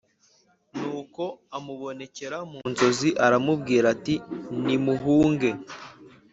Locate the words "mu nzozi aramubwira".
2.51-3.85